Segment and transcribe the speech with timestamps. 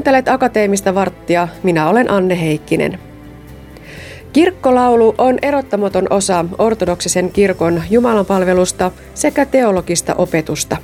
[0.00, 2.98] Kuuntelet Akateemista varttia, minä olen Anne Heikkinen.
[4.32, 10.76] Kirkkolaulu on erottamaton osa ortodoksisen kirkon jumalanpalvelusta sekä teologista opetusta.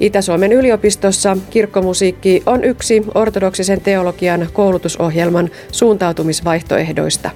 [0.00, 7.30] Itä-Suomen yliopistossa kirkkomusiikki on yksi ortodoksisen teologian koulutusohjelman suuntautumisvaihtoehdoista.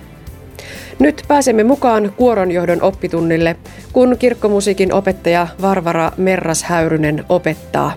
[0.99, 3.57] Nyt pääsemme mukaan kuoronjohdon oppitunnille,
[3.93, 7.93] kun kirkkomusiikin opettaja Varvara Merras-Häyrynen opettaa.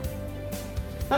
[1.10, 1.18] No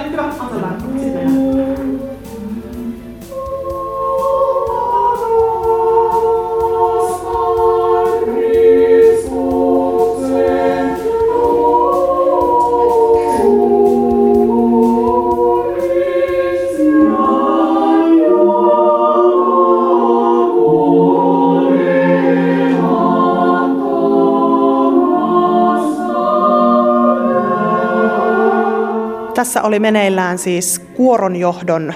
[29.37, 31.93] Tässä oli meneillään siis kuoronjohdon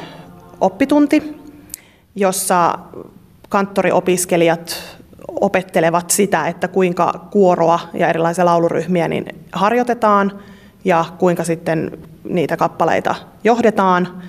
[0.60, 1.38] oppitunti,
[2.16, 2.80] jossa
[3.50, 4.84] kanttoriopiskelijat
[5.28, 10.40] opettelevat sitä, että kuinka kuoroa ja erilaisia lauluryhmiä niin harjoitetaan
[10.86, 14.22] ja kuinka sitten niitä kappaleita johdetaan.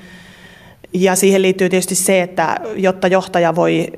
[0.93, 3.93] Ja siihen liittyy tietysti se, että jotta johtaja voi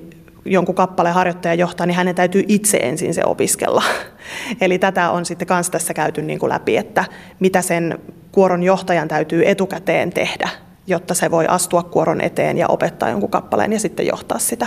[0.45, 3.83] jonkun kappaleen harjoittaja johtaa, niin hänen täytyy itse ensin se opiskella.
[4.61, 7.05] Eli tätä on sitten myös tässä käyty niin kuin läpi, että
[7.41, 7.99] mitä sen
[8.35, 10.49] kuoron johtajan täytyy etukäteen tehdä,
[10.87, 14.67] jotta se voi astua kuoron eteen ja opettaa jonkun kappaleen ja sitten johtaa sitä.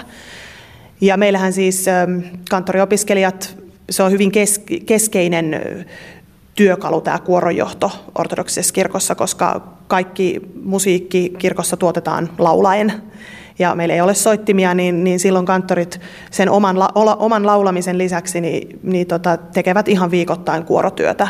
[1.02, 3.58] Ja meillähän siis ähm, kanttoriopiskelijat,
[3.90, 4.32] se on hyvin
[4.86, 5.62] keskeinen
[6.56, 12.94] työkalu tämä kuoronjohto ortodoksisessa kirkossa, koska kaikki musiikki kirkossa tuotetaan laulaen
[13.60, 16.00] ja meillä ei ole soittimia, niin, niin silloin kanttorit
[16.32, 21.28] sen oman, la, oman laulamisen lisäksi niin, niin tota, tekevät ihan viikoittain kuorotyötä.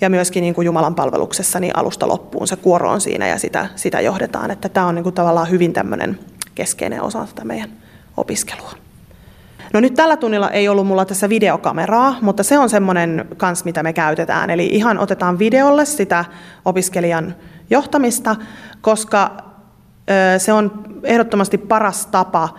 [0.00, 3.66] Ja myöskin niin kuin Jumalan palveluksessa niin alusta loppuun se kuoro on siinä ja sitä,
[3.76, 4.50] sitä johdetaan.
[4.50, 6.18] Että tämä on niin kuin tavallaan hyvin tämmöinen
[6.54, 7.70] keskeinen osa tätä meidän
[8.16, 8.72] opiskelua.
[9.72, 13.82] No nyt tällä tunnilla ei ollut mulla tässä videokameraa, mutta se on semmoinen kans, mitä
[13.82, 14.50] me käytetään.
[14.50, 16.24] Eli ihan otetaan videolle sitä
[16.64, 17.34] opiskelijan
[17.70, 18.36] johtamista,
[18.80, 19.36] koska
[20.38, 22.58] se on ehdottomasti paras tapa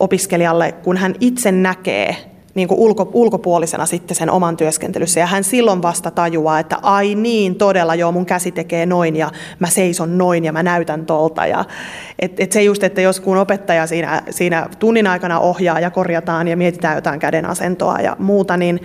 [0.00, 2.27] opiskelijalle, kun hän itse näkee
[2.58, 5.20] niin kuin ulko, ulkopuolisena sitten sen oman työskentelyssä.
[5.20, 9.30] Ja hän silloin vasta tajuaa, että ai niin, todella joo, mun käsi tekee noin ja
[9.58, 11.46] mä seison noin ja mä näytän tolta.
[11.46, 11.64] Ja,
[12.18, 16.48] et, et se just, että jos kun opettaja siinä, siinä tunnin aikana ohjaa ja korjataan
[16.48, 18.80] ja mietitään jotain käden asentoa ja muuta, niin,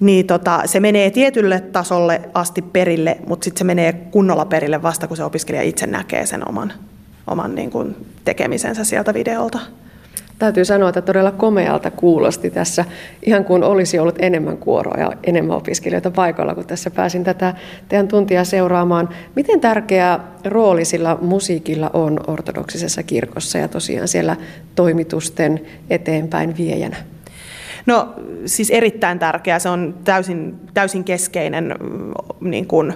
[0.00, 5.08] niin tota, se menee tietylle tasolle asti perille, mutta sitten se menee kunnolla perille vasta,
[5.08, 6.72] kun se opiskelija itse näkee sen oman,
[7.26, 9.58] oman niin kuin tekemisensä sieltä videolta.
[10.40, 12.84] Täytyy sanoa, että todella komealta kuulosti tässä,
[13.26, 17.54] ihan kuin olisi ollut enemmän kuoroa ja enemmän opiskelijoita paikalla, kun tässä pääsin tätä
[17.88, 19.08] teidän tuntia seuraamaan.
[19.36, 24.36] Miten tärkeä rooli sillä musiikilla on ortodoksisessa kirkossa ja tosiaan siellä
[24.74, 26.96] toimitusten eteenpäin viejänä?
[27.86, 28.14] No
[28.46, 31.74] siis erittäin tärkeää, se on täysin, täysin keskeinen
[32.40, 32.94] niin kuin,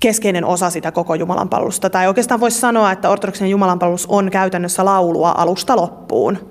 [0.00, 1.90] keskeinen osa sitä koko jumalanpalvelusta.
[1.90, 6.50] Tai oikeastaan voisi sanoa, että ortodoksinen jumalanpalvelus on käytännössä laulua alusta loppuun.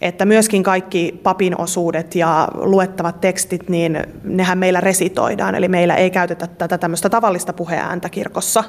[0.00, 5.54] Että myöskin kaikki papin osuudet ja luettavat tekstit, niin nehän meillä resitoidaan.
[5.54, 8.64] Eli meillä ei käytetä tätä tämmöistä tavallista puheääntä kirkossa,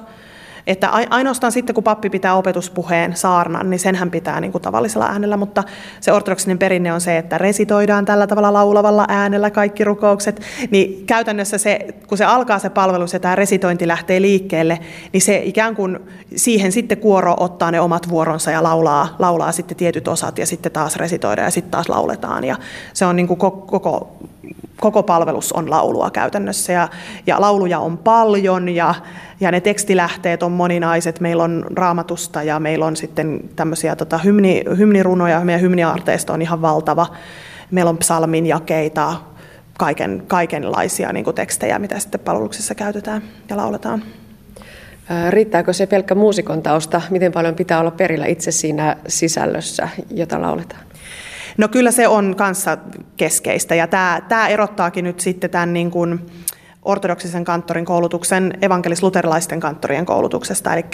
[0.69, 5.37] että ainoastaan sitten, kun pappi pitää opetuspuheen saarnan, niin senhän pitää niin kuin tavallisella äänellä,
[5.37, 5.63] mutta
[5.99, 10.41] se ortodoksinen perinne on se, että resitoidaan tällä tavalla laulavalla äänellä kaikki rukoukset,
[10.71, 14.79] niin käytännössä se, kun se alkaa se palvelus ja tämä resitointi lähtee liikkeelle,
[15.13, 15.99] niin se ikään kuin
[16.35, 20.71] siihen sitten kuoro ottaa ne omat vuoronsa ja laulaa, laulaa sitten tietyt osat ja sitten
[20.71, 22.43] taas resitoidaan ja sitten taas lauletaan.
[22.43, 22.55] Ja
[22.93, 24.15] se on niin kuin koko,
[24.79, 26.89] koko palvelus on laulua käytännössä ja,
[27.27, 28.95] ja lauluja on paljon ja,
[29.39, 31.19] ja ne tekstilähteet on moninaiset.
[31.19, 36.61] Meillä on raamatusta ja meillä on sitten tämmöisiä tota, hymni, hymnirunoja, meidän hymniarteisto on ihan
[36.61, 37.07] valtava.
[37.71, 39.13] Meillä on psalmin jakeita,
[39.77, 44.03] kaiken, kaikenlaisia niin tekstejä, mitä sitten palveluksessa käytetään ja lauletaan.
[45.29, 47.01] Riittääkö se pelkkä muusikon tausta?
[47.09, 50.88] Miten paljon pitää olla perillä itse siinä sisällössä, jota lauletaan?
[51.59, 52.77] No kyllä se on kanssa
[53.17, 56.19] keskeistä ja tämä, tämä erottaakin nyt sitten tämän niin kuin
[56.83, 60.73] ortodoksisen kanttorin koulutuksen evankelis-luterilaisten kanttorien koulutuksesta.
[60.73, 60.85] Eli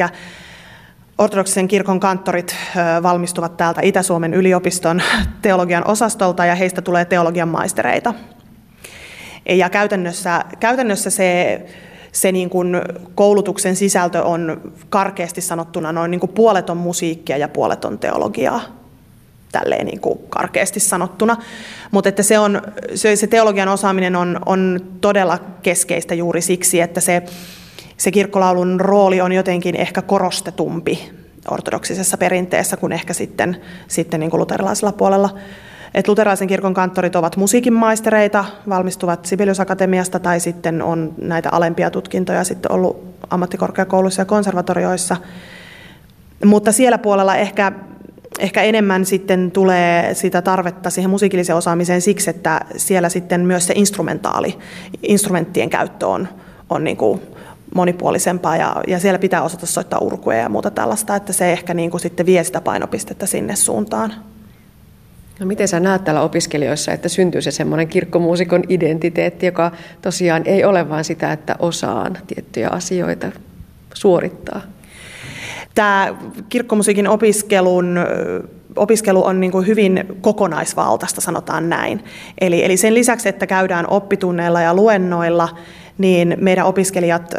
[1.18, 2.56] ortodoksisen kirkon kanttorit
[3.04, 5.02] valmistuvat täältä Itä-Suomen yliopiston
[5.42, 8.14] teologian osastolta ja heistä tulee teologian maistereita.
[9.50, 11.62] Ja käytännössä, käytännössä se,
[12.12, 12.82] se niin kuin
[13.16, 18.85] koulutuksen sisältö on karkeasti sanottuna noin niin kuin puolet on musiikkia ja puolet on teologiaa
[19.60, 21.38] tälleen niin kuin karkeasti sanottuna.
[21.92, 22.62] Mutta että se, on,
[22.96, 27.24] se, se teologian osaaminen on, on todella keskeistä juuri siksi, että se,
[27.98, 31.12] se kirkkolaulun rooli on jotenkin ehkä korostetumpi
[31.52, 35.30] ortodoksisessa perinteessä kuin ehkä sitten, sitten niin kuin luterilaisella puolella.
[35.94, 42.44] Et luterilaisen kirkon kanttorit ovat musiikinmaistereita, valmistuvat Sibelius Akatemiasta tai sitten on näitä alempia tutkintoja
[42.44, 45.18] sitten ollut ammattikorkeakouluissa ja konservatorioissa.
[46.46, 47.72] Mutta siellä puolella ehkä,
[48.40, 53.74] ehkä enemmän sitten tulee sitä tarvetta siihen musiikilliseen osaamiseen siksi, että siellä sitten myös se
[53.76, 54.58] instrumentaali,
[55.04, 56.28] instrumenttien käyttö on,
[56.70, 57.22] on niin kuin
[57.76, 61.92] monipuolisempaa ja, ja siellä pitää osata soittaa urkuja ja muuta tällaista, että se ehkä niin
[61.92, 64.14] kuin sitten vie sitä painopistettä sinne suuntaan.
[65.40, 69.72] No miten sä näet täällä opiskelijoissa, että syntyy se semmoinen kirkkomuusikon identiteetti, joka
[70.02, 73.32] tosiaan ei ole vain sitä, että osaan tiettyjä asioita
[73.94, 74.62] suorittaa?
[75.76, 76.16] Tämä
[76.50, 78.00] kirkkomusiikin opiskelun
[78.76, 82.04] opiskelu on niin kuin hyvin kokonaisvaltaista, sanotaan näin.
[82.42, 85.50] Eli, eli sen lisäksi, että käydään oppitunneilla ja luennoilla,
[85.98, 87.34] niin meidän opiskelijat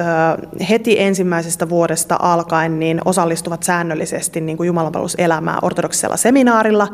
[0.70, 6.88] heti ensimmäisestä vuodesta alkaen niin osallistuvat säännöllisesti niin kuin jumalanpalveluselämään ortodoksisella seminaarilla.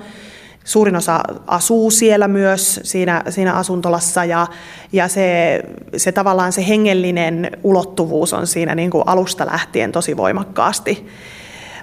[0.65, 4.47] Suurin osa asuu siellä myös siinä, siinä asuntolassa ja,
[4.93, 5.61] ja se,
[5.97, 11.07] se tavallaan se hengellinen ulottuvuus on siinä niin kuin alusta lähtien tosi voimakkaasti,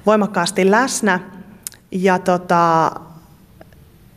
[0.06, 1.20] voimakkaasti läsnä.
[1.92, 2.92] Ja tota,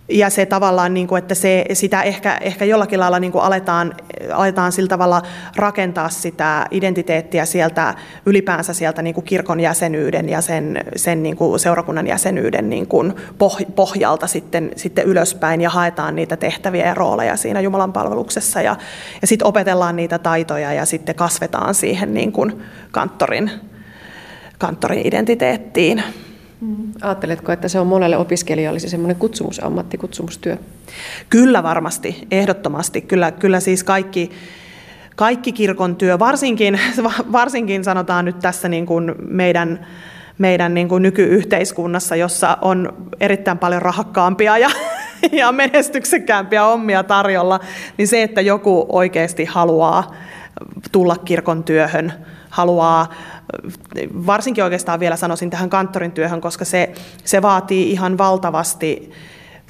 [0.08, 3.94] ja se tavallaan, niin kuin, että se, sitä ehkä, ehkä jollakin lailla niin kuin aletaan,
[4.32, 5.22] aletaan sillä tavalla
[5.56, 7.94] rakentaa sitä identiteettiä sieltä
[8.26, 13.12] ylipäänsä sieltä niin kuin kirkon jäsenyyden ja sen, sen niin kuin seurakunnan jäsenyyden niin kuin
[13.74, 18.76] pohjalta sitten, sitten ylöspäin ja haetaan niitä tehtäviä ja rooleja siinä Jumalan palveluksessa ja,
[19.20, 23.50] ja sitten opetellaan niitä taitoja ja sitten kasvetaan siihen niin kuin kanttorin,
[24.58, 26.02] kanttorin identiteettiin.
[26.62, 26.92] Mm.
[27.00, 30.56] Ajatteletko, että se on monelle opiskelijalle se semmoinen kutsumusammatti, kutsumustyö?
[31.30, 33.00] Kyllä varmasti, ehdottomasti.
[33.00, 34.30] Kyllä, kyllä siis kaikki,
[35.16, 36.80] kaikki kirkon työ, varsinkin,
[37.32, 39.86] varsinkin sanotaan nyt tässä niin kuin meidän,
[40.38, 44.70] meidän niin kuin nykyyhteiskunnassa, jossa on erittäin paljon rahakkaampia ja,
[45.32, 47.60] ja menestyksekkäämpiä ommia tarjolla,
[47.98, 50.14] niin se, että joku oikeasti haluaa
[50.92, 52.12] tulla kirkon työhön,
[52.50, 53.08] haluaa
[54.26, 56.92] varsinkin oikeastaan vielä sanoisin tähän kanttorin työhön, koska se,
[57.24, 59.10] se vaatii ihan valtavasti,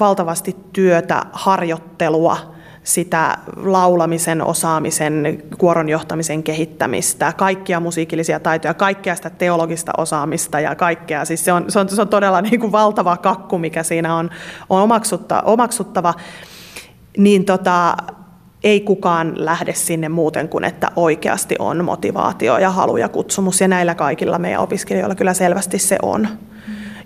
[0.01, 2.53] valtavasti työtä, harjoittelua,
[2.85, 11.25] sitä laulamisen osaamisen, kuoron johtamisen kehittämistä, kaikkia musiikillisia taitoja, kaikkea sitä teologista osaamista ja kaikkea.
[11.25, 14.31] Siis se, on, se, on, se on todella niin kuin valtava kakku, mikä siinä on,
[14.71, 16.15] on omaksutta, omaksuttava.
[17.17, 17.97] Niin tota,
[18.65, 23.61] ei kukaan lähde sinne muuten kuin, että oikeasti on motivaatio ja halu ja kutsumus.
[23.61, 26.29] Ja näillä kaikilla meidän opiskelijoilla kyllä selvästi se on.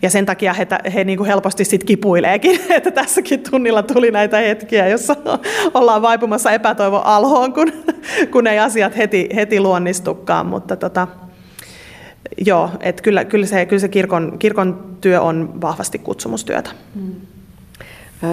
[0.02, 4.36] Ja sen takia he, he niin kuin helposti sit kipuileekin, että tässäkin tunnilla tuli näitä
[4.36, 5.16] hetkiä, jossa
[5.74, 7.72] ollaan vaipumassa epätoivon alhoon, kun,
[8.32, 10.46] kun ei asiat heti, heti luonnistukaan.
[10.46, 11.08] Mutta tota,
[12.46, 16.70] joo, että kyllä, kyllä se, kyllä se kirkon, kirkon työ on vahvasti kutsumustyötä.
[16.94, 17.14] Mm.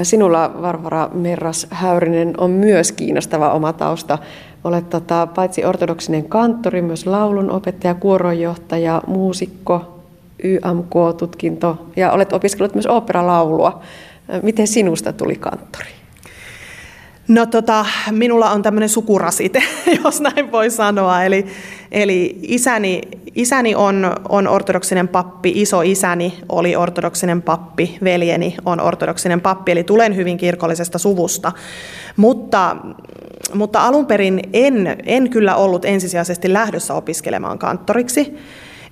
[0.04, 4.18] Sinulla, Varvara Merras Häyrinen, on myös kiinnostava oma tausta.
[4.64, 10.00] Olet tota, paitsi ortodoksinen kanttori, myös laulun opettaja, kuoronjohtaja, muusikko,
[10.44, 13.82] YMK-tutkinto ja olet opiskellut myös oopperalaulua.
[14.42, 15.90] Miten sinusta tuli kanttori?
[17.28, 19.64] No tota, minulla on tämmöinen sukurasite,
[20.04, 21.24] jos näin voi sanoa.
[21.24, 21.46] Eli,
[21.94, 23.02] eli isäni,
[23.36, 29.84] isäni on, on ortodoksinen pappi, iso isäni oli ortodoksinen pappi, veljeni on ortodoksinen pappi, eli
[29.84, 31.52] tulen hyvin kirkollisesta suvusta.
[32.18, 32.76] Mutta,
[33.54, 38.38] mutta alun perin en, en kyllä ollut ensisijaisesti lähdössä opiskelemaan kanttoriksi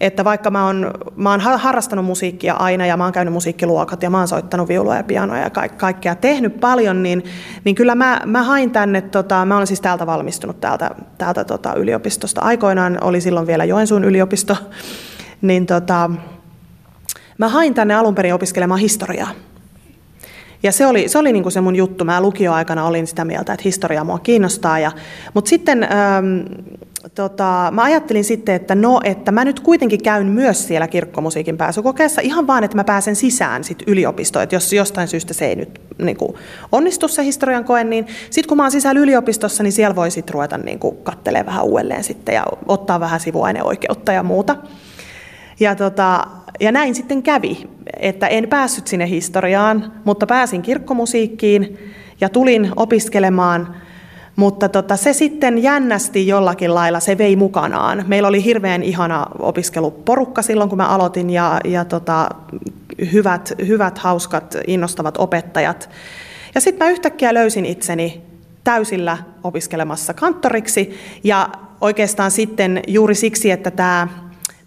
[0.01, 4.09] että vaikka mä oon, mä oon harrastanut musiikkia aina ja mä oon käynyt musiikkiluokat ja
[4.09, 7.23] mä oon soittanut viulua ja pianoa ja ka- kaikkea tehnyt paljon, niin,
[7.63, 11.73] niin kyllä mä, mä hain tänne, tota, mä olen siis täältä valmistunut täältä, täältä tota,
[11.73, 12.41] yliopistosta.
[12.41, 14.57] Aikoinaan oli silloin vielä Joensuun yliopisto,
[15.41, 16.11] niin tota,
[17.37, 19.29] mä hain tänne alun perin opiskelemaan historiaa.
[20.63, 22.05] Ja se oli, se oli niin kuin se mun juttu.
[22.05, 24.79] Mä lukioaikana olin sitä mieltä, että historia mua kiinnostaa.
[24.79, 24.91] Ja,
[25.33, 26.41] mutta sitten ähm,
[27.09, 32.21] tota, mä ajattelin sitten, että no, että mä nyt kuitenkin käyn myös siellä kirkkomusiikin pääsykokeessa
[32.21, 35.81] ihan vaan, että mä pääsen sisään sit yliopistoon, että jos jostain syystä se ei nyt
[35.97, 36.33] niin kuin,
[36.71, 40.33] onnistu se historian koe, niin sitten kun mä oon sisällä yliopistossa, niin siellä voi sitten
[40.33, 44.55] ruveta niin kuin, kattelemaan vähän uudelleen sitten ja ottaa vähän sivuaineoikeutta ja muuta.
[45.59, 46.27] Ja, tota,
[46.59, 51.77] ja näin sitten kävi, että en päässyt sinne historiaan, mutta pääsin kirkkomusiikkiin
[52.21, 53.75] ja tulin opiskelemaan–
[54.35, 58.03] mutta tota, se sitten jännästi jollakin lailla, se vei mukanaan.
[58.07, 62.29] Meillä oli hirveän ihana opiskeluporukka silloin, kun mä aloitin, ja, ja tota,
[63.11, 65.89] hyvät, hyvät, hauskat, innostavat opettajat.
[66.55, 68.21] Ja sitten mä yhtäkkiä löysin itseni
[68.63, 71.49] täysillä opiskelemassa kanttoriksi, ja
[71.81, 74.07] oikeastaan sitten juuri siksi, että tämä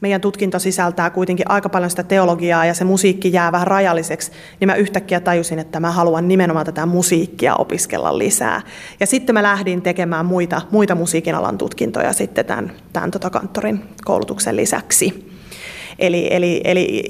[0.05, 4.69] meidän tutkinto sisältää kuitenkin aika paljon sitä teologiaa ja se musiikki jää vähän rajalliseksi, niin
[4.69, 8.61] mä yhtäkkiä tajusin, että mä haluan nimenomaan tätä musiikkia opiskella lisää.
[9.01, 13.83] Ja sitten mä lähdin tekemään muita, muita musiikin alan tutkintoja sitten tämän, tämän tota kanttorin
[14.05, 15.31] koulutuksen lisäksi.
[15.99, 17.03] Eli, eli, eli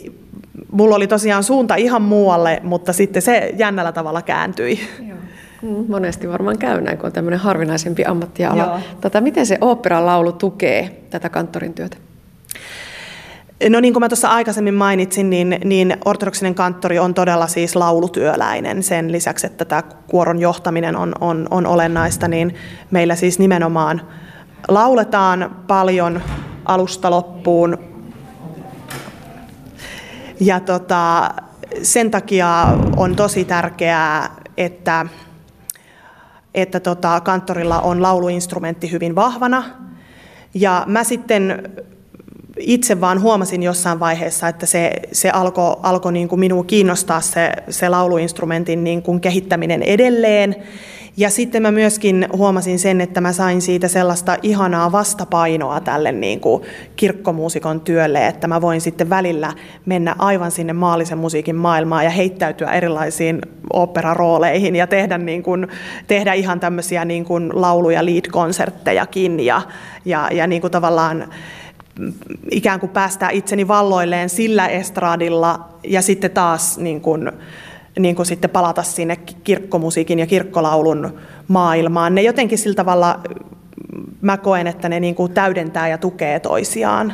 [0.72, 4.80] mulla oli tosiaan suunta ihan muualle, mutta sitten se jännällä tavalla kääntyi.
[5.08, 5.18] Joo.
[5.62, 8.80] Mm, monesti varmaan käy näin, kun on tämmöinen harvinaisempi ammattiala.
[9.00, 11.96] Tota, miten se oopperan laulu tukee tätä kanttorin työtä?
[13.70, 18.82] No niin kuin mä tuossa aikaisemmin mainitsin, niin, niin ortodoksinen kanttori on todella siis laulutyöläinen.
[18.82, 22.54] Sen lisäksi, että tämä kuoron johtaminen on, on, on olennaista, niin
[22.90, 24.02] meillä siis nimenomaan
[24.68, 26.22] lauletaan paljon
[26.64, 27.78] alusta loppuun.
[30.40, 31.30] Ja tota,
[31.82, 32.66] sen takia
[32.96, 35.06] on tosi tärkeää, että,
[36.54, 39.64] että tota, kanttorilla on lauluinstrumentti hyvin vahvana.
[40.54, 41.72] Ja mä sitten
[42.60, 47.52] itse vaan huomasin jossain vaiheessa, että se, se alkoi alko niin kuin minua kiinnostaa se,
[47.70, 50.56] se lauluinstrumentin niin kuin kehittäminen edelleen.
[51.16, 56.40] Ja sitten mä myöskin huomasin sen, että mä sain siitä sellaista ihanaa vastapainoa tälle niin
[56.40, 56.62] kuin
[56.96, 59.52] kirkkomuusikon työlle, että mä voin sitten välillä
[59.86, 63.40] mennä aivan sinne maallisen musiikin maailmaan ja heittäytyä erilaisiin
[63.72, 65.68] operarooleihin ja tehdä, niin kuin,
[66.06, 69.62] tehdä ihan tämmöisiä niin kuin laulu- ja lead-konserttejakin ja,
[70.04, 71.28] ja, ja niin kuin tavallaan
[72.50, 77.32] ikään kuin päästää itseni valloilleen sillä estradilla ja sitten taas niin kuin,
[77.98, 82.14] niin kuin sitten palata sinne kirkkomusiikin ja kirkkolaulun maailmaan.
[82.14, 83.20] Ne jotenkin sillä tavalla,
[84.20, 87.12] mä koen, että ne niin kuin täydentää ja tukee toisiaan.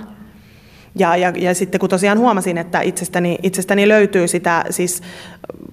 [0.94, 5.02] Ja, ja, ja sitten kun tosiaan huomasin, että itsestäni, itsestäni löytyy sitä, siis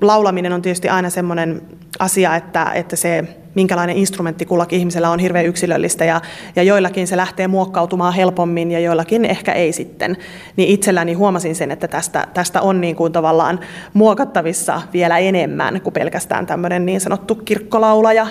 [0.02, 1.62] laulaminen on tietysti aina semmoinen
[2.00, 3.24] asia, että, että se
[3.58, 6.22] minkälainen instrumentti kullakin ihmisellä on hirveän yksilöllistä ja,
[6.56, 10.18] ja joillakin se lähtee muokkautumaan helpommin ja joillakin ehkä ei sitten.
[10.56, 13.60] Niin itselläni huomasin sen, että tästä, tästä on niin kuin tavallaan
[13.94, 18.28] muokattavissa vielä enemmän kuin pelkästään tämmöinen niin sanottu kirkkolaulaja.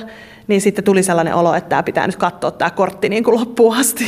[0.46, 3.76] Niin sitten tuli sellainen olo, että tämä pitää nyt katsoa tämä kortti niin kuin loppuun
[3.76, 4.04] asti.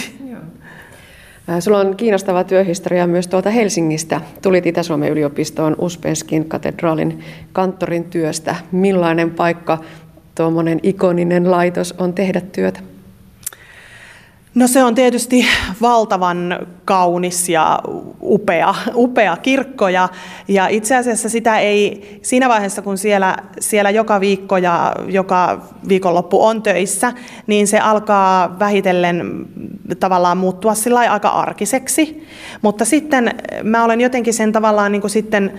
[1.61, 4.21] Sulla on kiinnostava työhistoria myös tuolta Helsingistä.
[4.43, 8.57] Tulit Itä-Suomen yliopistoon Uspenskin katedraalin kanttorin työstä.
[8.73, 9.79] Millainen paikka
[10.39, 12.81] tuommoinen ikoninen laitos on tehdä työtä?
[14.55, 15.47] No se on tietysti
[15.81, 17.79] valtavan kaunis ja
[18.23, 20.09] upea, upea kirkko ja,
[20.49, 26.45] ja itse asiassa sitä ei siinä vaiheessa, kun siellä, siellä joka viikko ja joka viikonloppu
[26.45, 27.13] on töissä,
[27.47, 29.47] niin se alkaa vähitellen
[30.01, 32.27] tavallaan muuttua sillä aika arkiseksi.
[32.63, 35.53] Mutta sitten mä olen jotenkin sen tavallaan niin kuin sitten,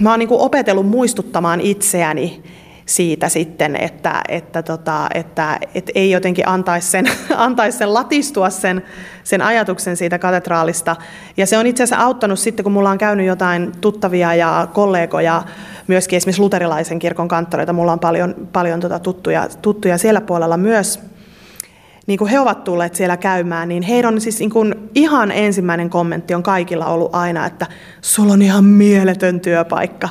[0.00, 2.42] mä oon niin kuin opetellut muistuttamaan itseäni,
[2.88, 8.82] siitä sitten, että, että, tota, että, että ei jotenkin antaisi sen, antaisi sen latistua sen,
[9.24, 10.96] sen ajatuksen siitä katedraalista.
[11.36, 15.42] Ja se on itse asiassa auttanut sitten, kun mulla on käynyt jotain tuttavia ja kollegoja,
[15.86, 21.00] myöskin esimerkiksi luterilaisen kirkon kanttoreita, mulla on paljon, paljon tota tuttuja, tuttuja siellä puolella myös,
[22.08, 26.34] niin kuin he ovat tulleet siellä käymään, niin heidän siis niin kuin ihan ensimmäinen kommentti
[26.34, 27.66] on kaikilla ollut aina, että
[28.00, 30.08] sulla on ihan mieletön työpaikka.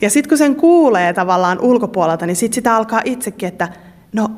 [0.00, 3.68] Ja sitten kun sen kuulee tavallaan ulkopuolelta, niin sitten sitä alkaa itsekin, että
[4.12, 4.30] no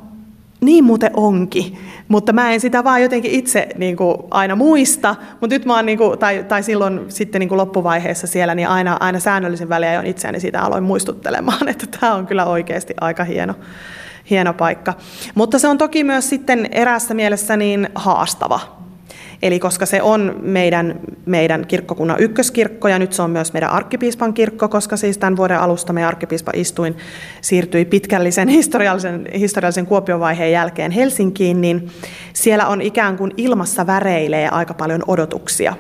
[0.61, 5.55] niin muuten onkin, mutta mä en sitä vaan jotenkin itse niin kuin aina muista, mutta
[5.55, 8.97] nyt mä oon, niin kuin, tai, tai silloin sitten niin kuin loppuvaiheessa siellä, niin aina,
[9.01, 13.55] aina säännöllisen väliä on itseäni sitä aloin muistuttelemaan, että tämä on kyllä oikeasti aika hieno,
[14.31, 14.95] hieno paikka.
[15.35, 18.79] Mutta se on toki myös sitten eräässä mielessä niin haastava.
[19.43, 24.35] Eli koska se on meidän, meidän kirkkokunnan ykköskirkko ja nyt se on myös meidän arkkipiispan
[24.35, 26.97] kirkko, koska siis tämän vuoden alusta meidän arkkipiispa istuin
[27.41, 31.91] siirtyi pitkällisen historiallisen, historiallisen kuopiovaiheen jälkeen Helsinkiin, niin
[32.33, 35.75] siellä on ikään kuin ilmassa väreilee aika paljon odotuksia.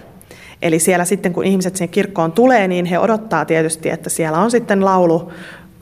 [0.63, 4.51] Eli siellä sitten kun ihmiset sinne kirkkoon tulee, niin he odottaa tietysti, että siellä on
[4.51, 5.33] sitten laulu,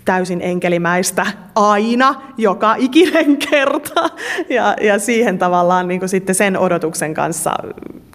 [0.07, 4.11] täysin enkelimäistä aina, joka ikinen kerta.
[4.49, 7.55] Ja, ja siihen tavallaan niin kuin sitten sen odotuksen kanssa,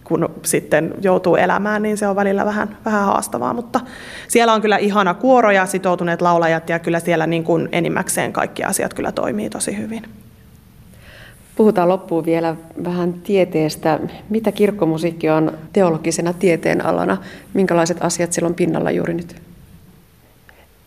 [0.04, 3.54] kun sitten joutuu elämään, niin se on välillä vähän, vähän haastavaa.
[3.54, 3.80] Mutta
[4.28, 8.64] siellä on kyllä ihana kuoro ja sitoutuneet laulajat ja kyllä siellä niin kuin enimmäkseen kaikki
[8.64, 10.02] asiat kyllä toimii tosi hyvin.
[11.56, 13.98] Puhutaan loppuun vielä vähän tieteestä.
[14.30, 17.16] Mitä kirkkomusiikki on teologisena tieteenalana?
[17.54, 19.51] Minkälaiset asiat sillä on pinnalla juuri nyt?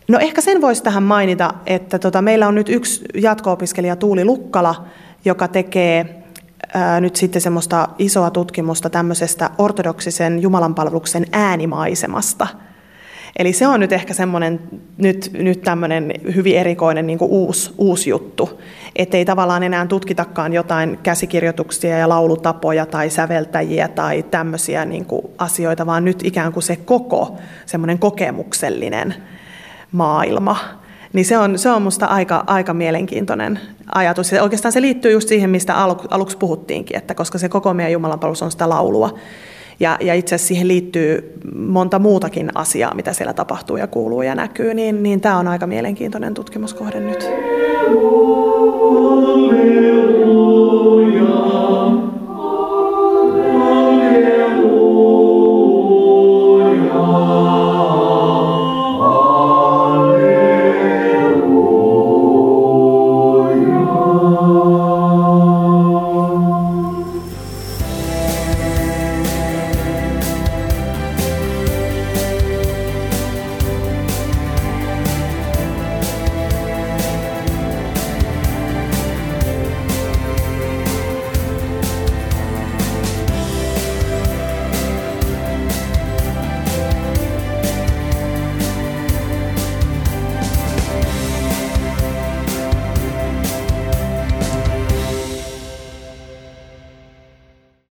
[0.07, 4.85] No ehkä sen voisi tähän mainita, että tota, meillä on nyt yksi jatko-opiskelija Tuuli Lukkala,
[5.25, 6.23] joka tekee
[6.73, 12.47] ää, nyt sitten semmoista isoa tutkimusta tämmöisestä ortodoksisen jumalanpalveluksen äänimaisemasta.
[13.39, 14.59] Eli se on nyt ehkä semmoinen
[14.97, 18.61] nyt, nyt tämmöinen hyvin erikoinen niin uusi, uusi juttu,
[18.95, 25.05] ettei tavallaan enää tutkitakaan jotain käsikirjoituksia ja laulutapoja tai säveltäjiä tai tämmöisiä niin
[25.37, 29.15] asioita, vaan nyt ikään kuin se koko semmoinen kokemuksellinen
[29.95, 30.57] maailma.
[31.13, 33.59] Niin se on, se on musta aika, aika mielenkiintoinen
[33.95, 34.31] ajatus.
[34.31, 37.91] Ja oikeastaan se liittyy just siihen, mistä alu, aluksi puhuttiinkin, että koska se koko meidän
[37.91, 39.13] Jumalanpalvelus on sitä laulua.
[39.79, 44.35] Ja, ja itse asiassa siihen liittyy monta muutakin asiaa, mitä siellä tapahtuu ja kuuluu ja
[44.35, 47.29] näkyy, niin, niin tämä on aika mielenkiintoinen tutkimuskohde nyt.